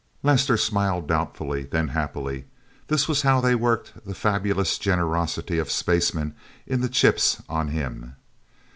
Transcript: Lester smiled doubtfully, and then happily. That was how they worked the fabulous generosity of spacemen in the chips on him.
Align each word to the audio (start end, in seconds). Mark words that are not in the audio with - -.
Lester 0.23 0.57
smiled 0.57 1.05
doubtfully, 1.07 1.59
and 1.61 1.69
then 1.69 1.87
happily. 1.89 2.45
That 2.87 3.07
was 3.07 3.21
how 3.21 3.39
they 3.39 3.53
worked 3.53 4.03
the 4.03 4.15
fabulous 4.15 4.79
generosity 4.79 5.59
of 5.59 5.69
spacemen 5.69 6.33
in 6.65 6.81
the 6.81 6.89
chips 6.89 7.43
on 7.47 7.67
him. 7.67 8.15